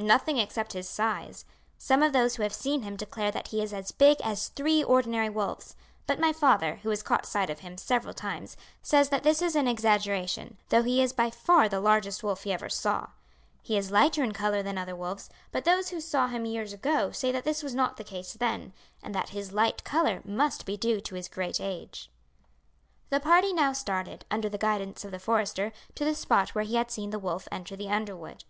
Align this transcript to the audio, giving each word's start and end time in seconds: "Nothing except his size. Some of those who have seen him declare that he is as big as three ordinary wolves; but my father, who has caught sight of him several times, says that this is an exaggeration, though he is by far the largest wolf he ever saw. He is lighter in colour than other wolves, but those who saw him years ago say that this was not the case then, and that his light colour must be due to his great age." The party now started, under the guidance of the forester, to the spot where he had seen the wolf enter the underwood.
"Nothing 0.00 0.38
except 0.38 0.72
his 0.72 0.88
size. 0.88 1.44
Some 1.76 2.02
of 2.02 2.12
those 2.12 2.34
who 2.34 2.42
have 2.42 2.52
seen 2.52 2.82
him 2.82 2.96
declare 2.96 3.30
that 3.30 3.46
he 3.46 3.62
is 3.62 3.72
as 3.72 3.92
big 3.92 4.20
as 4.24 4.48
three 4.48 4.82
ordinary 4.82 5.28
wolves; 5.28 5.76
but 6.04 6.18
my 6.18 6.32
father, 6.32 6.80
who 6.82 6.90
has 6.90 7.00
caught 7.04 7.24
sight 7.26 7.48
of 7.48 7.60
him 7.60 7.78
several 7.78 8.12
times, 8.12 8.56
says 8.82 9.08
that 9.10 9.22
this 9.22 9.40
is 9.40 9.54
an 9.54 9.68
exaggeration, 9.68 10.58
though 10.70 10.82
he 10.82 11.00
is 11.00 11.12
by 11.12 11.30
far 11.30 11.68
the 11.68 11.78
largest 11.78 12.24
wolf 12.24 12.42
he 12.42 12.52
ever 12.52 12.68
saw. 12.68 13.06
He 13.62 13.76
is 13.78 13.92
lighter 13.92 14.24
in 14.24 14.32
colour 14.32 14.64
than 14.64 14.76
other 14.76 14.96
wolves, 14.96 15.30
but 15.52 15.64
those 15.64 15.90
who 15.90 16.00
saw 16.00 16.26
him 16.26 16.44
years 16.44 16.72
ago 16.72 17.12
say 17.12 17.30
that 17.30 17.44
this 17.44 17.62
was 17.62 17.72
not 17.72 17.96
the 17.98 18.02
case 18.02 18.32
then, 18.32 18.72
and 19.00 19.14
that 19.14 19.28
his 19.28 19.52
light 19.52 19.84
colour 19.84 20.22
must 20.24 20.66
be 20.66 20.76
due 20.76 21.00
to 21.02 21.14
his 21.14 21.28
great 21.28 21.60
age." 21.60 22.10
The 23.10 23.20
party 23.20 23.52
now 23.52 23.72
started, 23.72 24.24
under 24.28 24.48
the 24.48 24.58
guidance 24.58 25.04
of 25.04 25.12
the 25.12 25.20
forester, 25.20 25.70
to 25.94 26.04
the 26.04 26.16
spot 26.16 26.48
where 26.52 26.64
he 26.64 26.74
had 26.74 26.90
seen 26.90 27.10
the 27.10 27.18
wolf 27.20 27.46
enter 27.52 27.76
the 27.76 27.90
underwood. 27.90 28.42